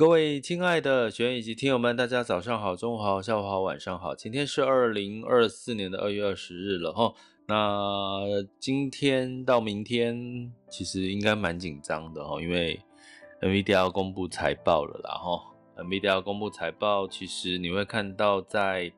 [0.00, 4.14] 各位亲爱的学员以及听友们，大家早上好、中午好、下午好、晚上好。
[4.14, 7.12] 今天是二零二四年的二月二十日了哈。
[7.46, 8.22] 那
[8.58, 12.80] 今天到明天其实应该蛮紧张的哈，因为
[13.42, 15.84] NVIDIA 要公布财报了啦哈。
[15.84, 18.90] NVIDIA 要公布财报，其实你会看到在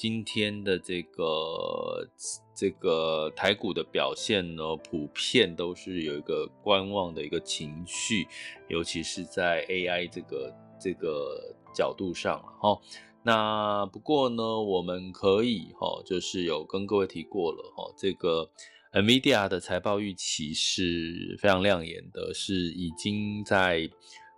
[0.00, 2.08] 今天的这个
[2.54, 8.26] 这个台股的表现呢，普遍都是有一个观望的一个情绪，
[8.70, 12.80] 尤其是在 AI 这个这个角度上哈。
[13.22, 18.50] 那不过呢，我们可以哈，就是有跟各位提过了哈，这个
[18.94, 23.90] NVIDIA 的财报预期是非常亮眼的，是已经在。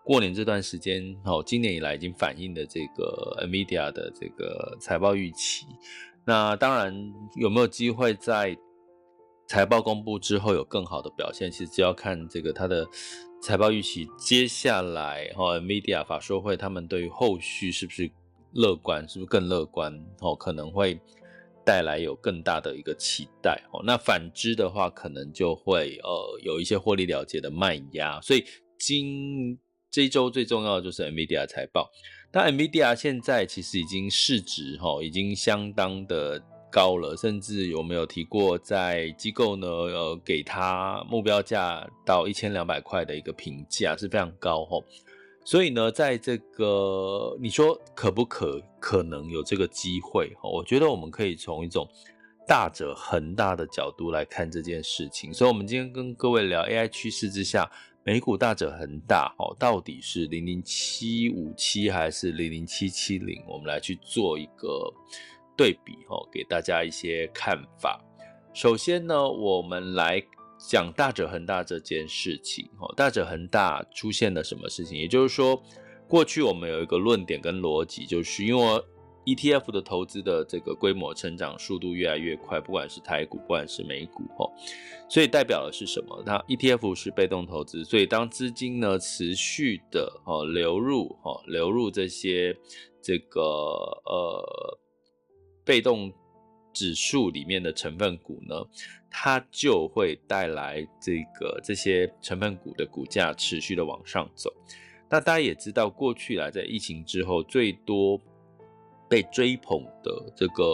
[0.05, 5.67] 过年这段时间，哦，今年以来已经反映的这个 NVIDIA 的这个财报预期。
[6.25, 6.95] 那当然
[7.37, 8.57] 有没有机会在
[9.47, 11.51] 财报公布之后有更好的表现？
[11.51, 12.87] 其实只要看这个它的
[13.41, 18.11] 财报预期，接下来哈 NVIDIA 法说会，他们对于后续是不是
[18.53, 19.93] 乐观，是不是更乐观？
[20.21, 20.99] 哦，可能会
[21.65, 23.63] 带来有更大的一个期待。
[23.73, 28.21] 哦，那反之的话，可能就会呃有一些获利了结的卖压。
[28.21, 28.45] 所以
[28.79, 29.59] 今
[29.93, 31.93] 这一周最重要的就是 NVIDIA 财报，
[32.33, 39.69] 那 NVIDIA 现在其实已经市值哈已经相当的高了，甚至有没有提过在机构呢？
[39.69, 44.83] 呃，给它目标价到一千两百块的一个评价是非常高哈，
[45.45, 50.49] 所以呢，在这个你说可不可可能有这个机会哈？
[50.49, 51.87] 我觉得我们可以从一种
[52.49, 57.71] 大者恒大的角度来看这件事情，所以我们今天跟各位聊 AI 趋势之下。
[58.05, 63.41] 美股大者恒大，哦，到底是零零七五七还是零零七七零？
[63.47, 64.93] 我们来去做一个
[65.57, 68.05] 对比，哦，给大家一些看法。
[68.53, 70.21] 首先呢，我们来
[70.59, 74.99] 讲大者恒大这件事情，哦，大者恒大出现了什么事情？
[74.99, 75.63] 也就是说，
[76.09, 78.85] 过去我们有一个论点跟逻辑，就是因为。
[79.25, 84.51] ETF 的投资的这个规模成长速度越来越快，不管是台股，不管是美股，哦，
[85.09, 86.23] 所以代表的是什么？
[86.27, 92.57] 它 ETF 是被动投资，所以当资金呢持续的哦流入哦流入这些
[93.01, 94.79] 这个呃
[95.65, 96.13] 被动
[96.73, 98.57] 指数里面的成分股呢，
[99.09, 104.53] 它就会带来这个这些成分股的股价持续的往上走。
[105.09, 108.21] 那大家也知道，过去啊在疫情之后最多。
[109.13, 110.65] 被追捧的这个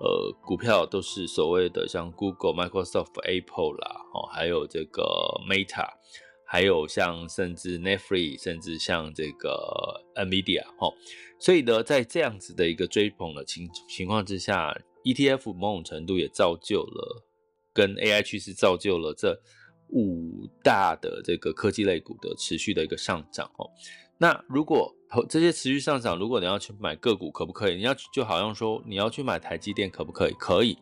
[0.00, 5.04] 呃股票都是所谓的像 Google、Microsoft、Apple 啦，哦，还有这个
[5.48, 5.88] Meta，
[6.44, 10.92] 还有像甚至 Netflix，甚至像这个 Nvidia，哈，
[11.38, 17.22] 所以呢，在这样子的一个追捧的情情况之下，ETF 某种程度也造就了
[17.72, 19.40] 跟 AI 趋势造就了这
[19.90, 23.70] 五大的这个科技类股的持续的一个上涨，哦。
[24.18, 24.94] 那如果
[25.28, 27.76] 这些持续上涨，如果你要去买个股，可不可以？
[27.76, 30.32] 你要就好像说你要去买台积电，可不可以？
[30.32, 30.76] 可以。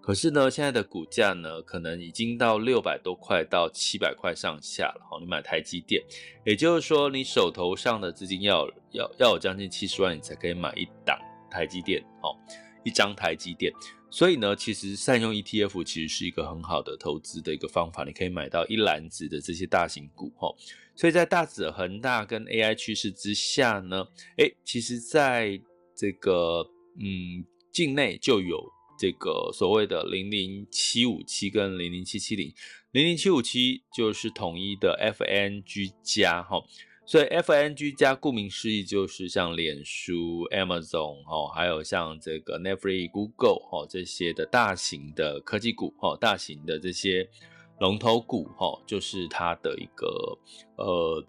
[0.00, 5.06] 可是呢，现在的股价呢，可能已经到六百多块到七百块上下了。
[5.10, 6.02] 好，你买台积电，
[6.46, 11.18] 也就是说，你手头上的资金要要要有将近七十万，你才可以买一档
[11.50, 12.34] 台积电，好，
[12.84, 13.70] 一张台积电。
[14.10, 20.48] 所以呢，其实善用 ETF 其实是一个很好的投资的一个方法，你可以买到一篮子的这些大型股，哈。
[20.96, 24.06] 所以在大者恒大跟 AI 趋势之下呢，
[24.38, 25.60] 诶，其实在
[25.94, 26.66] 这个
[26.98, 28.64] 嗯境内就有
[28.98, 32.52] 这个所谓的零零七五七跟零零七七零，
[32.92, 36.60] 零零七五七就是统一的 FNG 加，哈。
[37.10, 47.26] 所以，FNG 加顾名思义就是像脸书、Amazon 哦，还有像这个 Netflix、Google 哦这些的大型的科技股哦，大型的这些
[47.80, 50.38] 龙头股哈，就是它的一个
[50.76, 51.24] 呃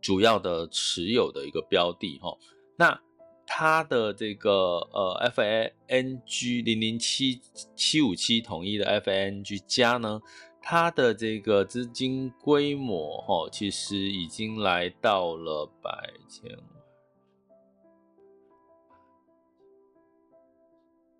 [0.00, 2.36] 主要的持有的一个标的哈。
[2.76, 3.00] 那
[3.46, 4.50] 它的这个
[4.92, 7.40] 呃，FNG 零零七
[7.76, 10.20] 七五七统一的 FNG 加呢？
[10.70, 16.60] 它的这个资金规模，哈，其实已经来到了百千万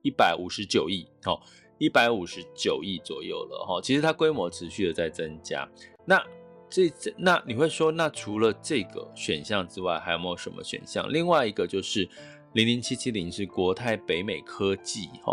[0.03, 1.41] 一百五十九亿，哈，
[1.79, 3.81] 一百五十九亿左右了，哈。
[3.81, 5.67] 其实它规模持续的在增加。
[6.05, 6.23] 那
[6.69, 11.11] 这这那你会说，那除了这个选项之外，还有没有什么选项？
[11.11, 12.07] 另外一个就是
[12.53, 15.33] 零零七七零是国泰北美科技哈，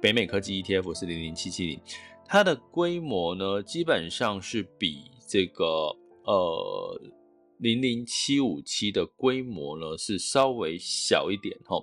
[0.00, 1.80] 北美科技 ETF 是零零七七零，
[2.28, 5.64] 它的规模呢，基本上是比这个
[6.24, 7.00] 呃
[7.58, 11.82] 零零七五七的规模呢是稍微小一点哈。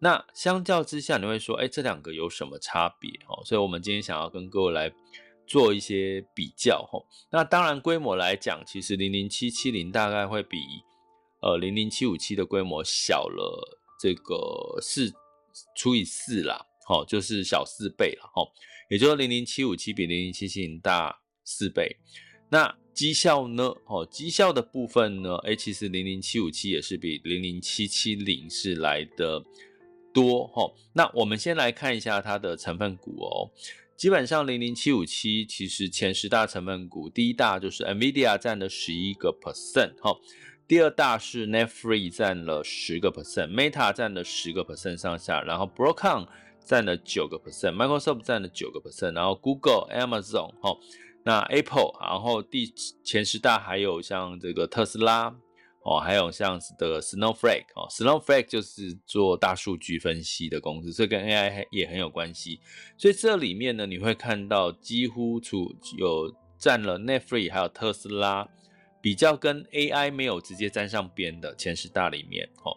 [0.00, 3.08] 那相较之下，你会说，哎，这两个有什么差别？
[3.28, 4.92] 哦，所以我们今天想要跟各位来
[5.46, 6.82] 做一些比较。
[6.90, 6.98] 哈，
[7.30, 10.58] 那当然规模来讲，其实零零七七零大概会比
[11.40, 15.10] 呃零零七五七的规模小了这个四
[15.76, 18.42] 除以四啦，好，就是小四倍了，哈，
[18.90, 21.96] 也就是零零七五七比零零七七零大四倍。
[22.50, 23.64] 那绩效呢？
[23.86, 25.36] 哦，绩效的部分呢？
[25.44, 29.42] 哎，其实零零七五七也是比零零七七零是来的。
[30.12, 33.50] 多哦，那我们先来看一下它的成分股哦。
[33.96, 40.16] 基本上零零七五七其实前十大成分股，第一大就是 NVIDIA 占了十一个 percent 哈，
[40.68, 46.28] 第二大是 Netflix 占了十个 percent，Meta 占了十个 percent 上下，然后 Broadcom
[46.64, 50.76] 占了九个 percent，Microsoft 占了九个 percent，然后 Google、Amazon 哈，
[51.24, 52.72] 那 Apple，然后第
[53.04, 55.36] 前十大还有像这个特斯拉。
[55.86, 62.58] 哦，还有像的 Snowflake 哦，Snowflake 就是做大数据分析的公司，这跟 AI 也很有关系。
[62.96, 68.48] 所以这里面呢，你会看到几乎处有占了 Netflix 还有特斯拉，
[69.02, 72.74] 比较跟 AI 没有直接沾上边的前十大里面，哦，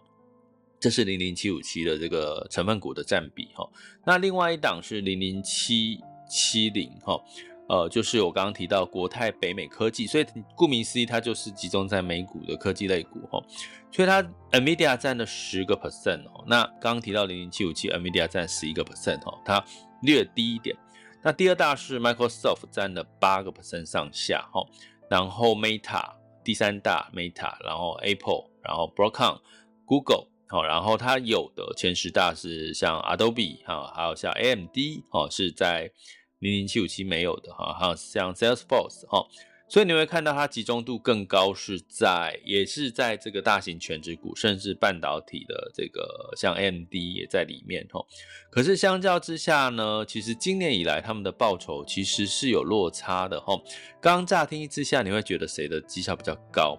[0.88, 3.70] 这是零零七五七的这个成分股的占比，哈。
[4.06, 6.00] 那另外一档是零零七
[6.30, 7.22] 七零，哈。
[7.68, 10.26] 呃，就是我刚刚提到国泰北美科技，所以
[10.56, 13.44] 顾名思义，它就是集中在美股的科技类股哈，
[13.92, 16.46] 所以它 NVIDIA 占了十个 percent 哦。
[16.48, 19.62] 那刚刚提到零零七五七，NVIDIA 占十一个 percent 哦，它
[20.04, 20.74] 略低一点。
[21.22, 24.66] 那第二大是 Microsoft 占了八个 percent 上下哈，
[25.10, 26.14] 然后 Meta
[26.46, 29.42] 第三大 Meta，然后 Apple，然后 Broadcom、
[29.84, 34.78] Google 好，然后它有的前十大是像 Adobe 哈，还有像 AMD
[35.12, 35.92] 哦，是在。
[36.40, 39.26] 零零七五七没有的哈，还有像 Salesforce 哈，
[39.68, 48.06] 所以你会看到它集中度更高，是在也是在这个大型权值股，甚至半导体的这个像 AMD 也在里面哈。
[48.52, 53.60] 可是相较之下呢，其实今年以来他们的报酬其实是有落差的哈。
[54.00, 56.78] 刚乍听之下，你会觉得谁的绩效比较高？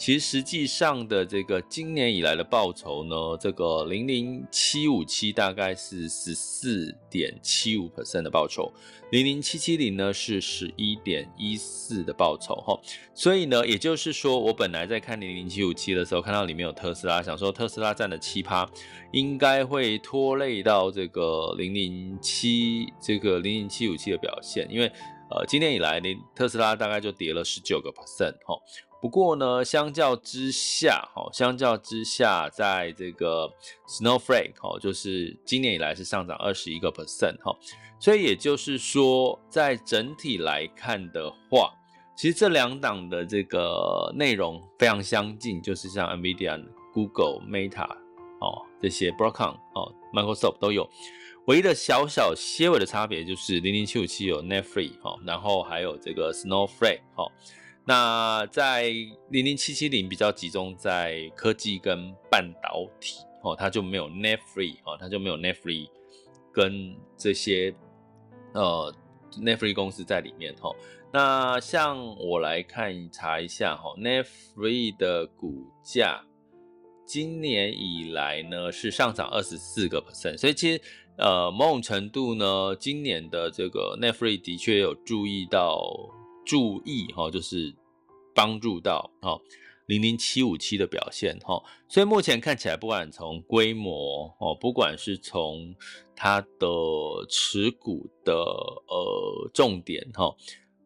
[0.00, 8.72] 其实实际上的这个今年以来的报酬呢，这个零零七五七大概是十四点七五 percent 的报酬，
[9.12, 12.80] 零零七七零呢是十一点一四的报酬哈。
[13.12, 18.66] 所以呢，也就是说，我本来在看零零七五七的时候，看到里面有特斯拉，想说特斯拉占了七趴，
[19.12, 24.90] 应该会拖累到这个零零七这个零零七五七的表现，因为
[25.30, 28.54] 呃，今年以来，零特斯拉大概就跌了十九个 percent 哈。
[29.00, 33.50] 不过呢，相较之下，哈，相较之下，在这个
[33.88, 37.56] Snowflake，哈，就是今年以来是上涨二十一个 percent，哈，
[37.98, 41.72] 所以也就是说，在整体来看的话，
[42.14, 46.62] 其实这两档的这个内容非常相近，就是像 NVIDIA、
[46.92, 47.88] Google、Meta，
[48.40, 50.86] 哦，这些 Broadcom，哦，Microsoft 都有，
[51.50, 57.26] 唯一的小小些微的差别就是零零七五七有 Net Free 哈，然后还有这个 Snowflake，哈。
[57.84, 58.84] 那在
[59.30, 65.88] 零零七七零比较集中在科技跟半导体哦，它就没有 Net Free 哦，它就没有 Net Free
[66.52, 67.74] 跟这些
[68.54, 68.94] 呃
[69.32, 70.70] Net Free 公司在里面哈。
[71.12, 76.24] 那像我来看查一下哈，Net Free 的股价
[77.04, 80.80] 今年以来呢是上涨二十四个 percent，所以其实
[81.20, 85.80] 呃某种程度呢，今年的这个 Netflix 的确有注意到
[86.44, 87.76] 注意哈，就是。
[88.32, 89.38] 帮助到哈
[89.86, 95.74] 零零七五七的表现哈，所以目前看起来，不管从规模哦，不管是从
[96.14, 96.66] 它的
[97.28, 100.34] 持股的呃重点哈，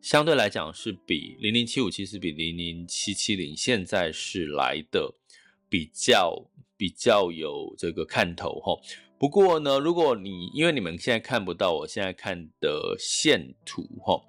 [0.00, 5.14] 相对来讲是比零零七五七是比零零七七零现在是来的
[5.68, 6.42] 比较
[6.76, 8.72] 比较有这个看头哈。
[9.24, 14.20] 不过呢，如果你因为你们现在看不到我现在看的线图哈。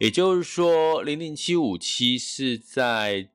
[0.00, 3.28] 也就是说，零零七五七是在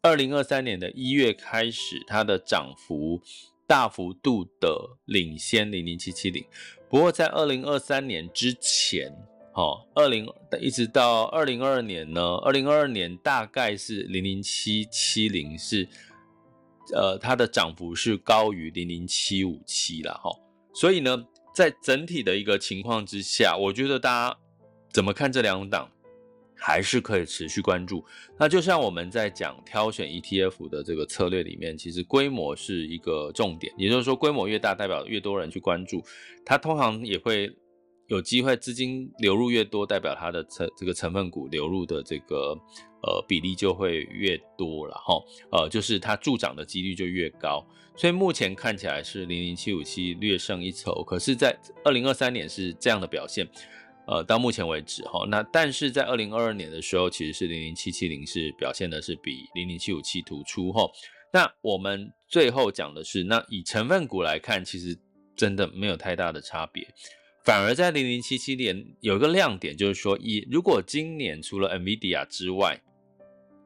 [0.00, 3.20] 二零二三年的一月开始，它的涨幅
[3.66, 6.42] 大幅度的领先零零七七零。
[6.88, 9.14] 不过在二零二三年之前，
[9.52, 10.26] 哦，二零
[10.58, 15.86] 一直到二零二二年呢，二零二二年大概是零零七七零是，
[16.94, 20.30] 呃，它的涨幅是高于零零七五七了，哈。
[20.74, 21.24] 所以呢，
[21.54, 24.38] 在整体的一个情况之下，我觉得大家
[24.92, 25.88] 怎么看这两档？
[26.64, 28.04] 还是可以持续关注。
[28.38, 36.00] 那就像我们在讲挑选 ETF 的这个策略里面，其实规模是一个重点，也就是说规模越大，代表越多人去关注，
[36.44, 37.52] 它通常也会
[38.06, 42.56] 有机会资金流入越多，代表它的成这个成分股流入的这个
[43.02, 47.66] 呃比例就会越多了哈，呃就是它助涨的几率就越高。
[47.94, 51.54] 所以目前看起来是零零七五七略胜一筹，可是，在
[51.84, 53.46] 二零二三年是这样的表现。
[54.04, 60.90] 呃，到目前为止哈，那但是在二零二二年的时候，其实是零零七七零是表现的是比零零七五七突出哈。
[61.32, 64.98] 那我们最后讲的是，那以成分股来看，其实
[65.36, 66.84] 真的没有太大的差别，
[67.44, 72.82] 反而在零零七七年有一个亮点，就是说，以如果今年除了 NVIDIA 之外，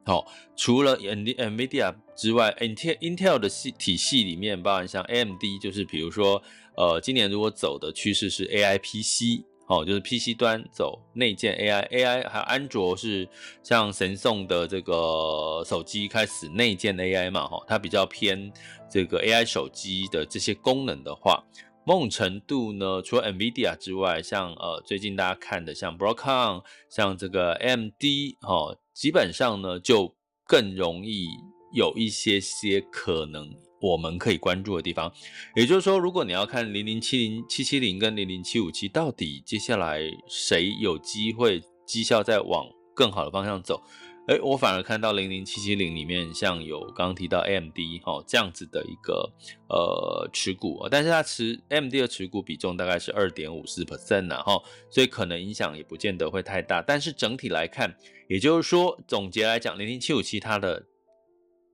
[0.07, 0.25] 好，
[0.57, 6.41] 除了 NVIDIA 之外，Intel Intel 的系体系里面，包含像 AMD，就是比如说，
[6.77, 9.45] 呃，今年如果走的趋势是 AI PC。
[9.69, 13.29] 哦，就是 PC 端走内建 AI，AI 还有安卓是
[13.65, 18.53] 像神送的这个手机开始内建 AI 嘛，哈，它比较偏
[18.89, 21.43] 这个 AI 手机的这些功能的话，
[21.85, 28.05] 某种程度呢，除了 NVIDIA 之外，像呃最近大家看的像 Broadcom，像这个 AMD，
[28.43, 31.27] 哦，基本上呢就更容易
[31.75, 33.55] 有一些些可能。
[33.79, 35.13] 我们可以关注的地方，
[35.55, 43.83] 也就是说，如果你要看零零七零七七零跟零零七五七到底接下来谁有机会绩效再往更好的方向走，
[44.29, 49.33] 诶，我反而看到零零七七零里面像有刚刚提到 AMD 哈这样子的一个
[49.69, 57.97] 呃持股，但是它持 AMD 的持股比重大概是二点五四 percent 呢哈，所以可能影响也不见得会太大，但是整体来看，
[58.29, 60.87] 也就是说总结来讲，零零七五七它的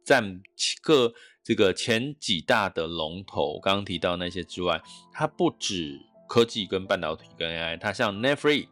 [0.05, 0.41] 占
[0.83, 1.13] 个。
[1.45, 4.81] 这个前几大的龙头，刚刚提到那些之外，
[5.13, 8.69] 它不止科技跟半导体跟 AI，它像 Netflix，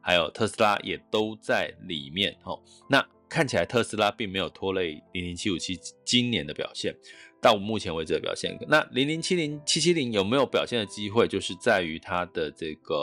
[0.00, 2.38] 还有特斯拉也都在里面。
[2.44, 3.04] 哦，那
[3.34, 6.94] 看起来特斯拉并没有拖累零零七五七今年的表现，
[7.42, 8.56] 到目前为止的表现。
[8.68, 12.94] 那零零七零七七零有没有表现的机会，就是在于它的这个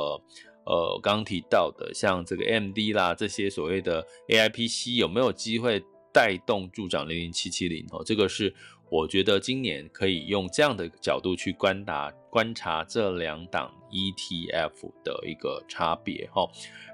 [0.66, 5.84] 呃，刚刚提到的像这个 AMD 啦，这些所谓的 AI PC 有没有机会
[6.14, 7.86] 带动助长零零七七零？
[7.92, 8.56] 哦，这个是。
[8.92, 16.46] 我觉得今年可以用这样的角度去观察观察这两档 ETF 的一个差别哈，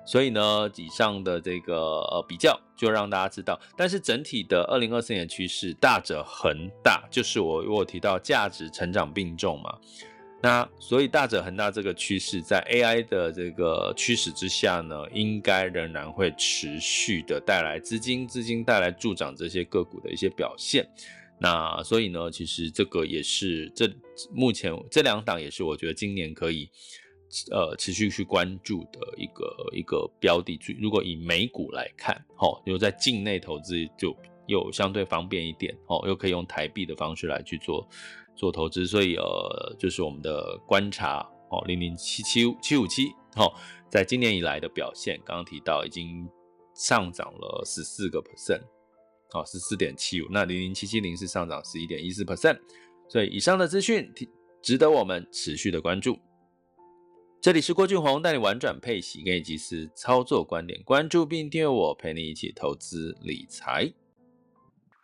[0.06, 9.76] 所以呢，以上的这个呃比较就让大家知道，但是整体的二零二四年趋势大者恒大，就是我我提到价值成长并重嘛，
[10.44, 20.88] 那所以大者恒大这个趋势在 AI 的这个驱使之下呢，应该仍然会持续的带来资金，资金带来助长这些个股的一些表现。
[21.40, 23.88] 那所以呢，其实这个也是这
[24.34, 26.68] 目前这两档也是我觉得今年可以
[27.52, 30.60] 呃持续去关注的一个一个标的。
[30.82, 34.16] 如果以美股来看，齁，又在境内投资就
[34.48, 37.88] 又相对方便一点，哦，又可以用台币的方式来去做
[38.36, 38.88] 做投资。
[38.88, 41.20] 所以呃，就是我们的观察，
[41.52, 43.54] 哦，零零七七七五七，齁，
[43.92, 46.28] 在今年以来的表现，刚刚提到已经
[46.74, 48.64] 上涨了十四个 percent。
[49.34, 52.58] 哦，十四点七五，那零零七七零是上涨十一点一四 percent，
[53.10, 54.12] 所以以上的资讯
[54.62, 56.18] 值得我们持续的关注。
[57.40, 63.94] 这里是郭俊宏带你玩转配息，给你及时操作观点，关注并订阅我，陪你一起投资理财。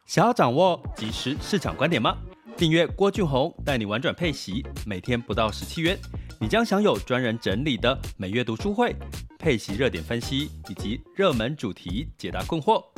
[0.08, 2.18] 想要掌握即时市场观点吗？
[2.58, 5.98] 订阅郭俊宏带你玩转配息，每天不到十七元，
[6.40, 8.96] 你将享有专人整理的每月读书会、
[9.40, 12.93] 配息热点分析以及热门主题解答困惑。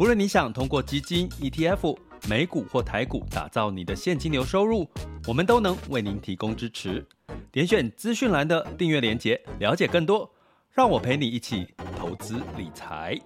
[0.00, 4.88] 无论你想通过基金、ETF、美股或台股打造你的现金流收入，
[5.26, 7.04] 我们都能为您提供支持。
[7.50, 10.30] 点选资讯栏的订阅链接，了解更多。
[10.70, 13.18] 让我陪你一起投资理财。